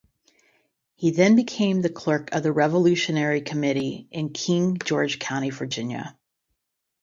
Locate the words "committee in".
3.41-4.33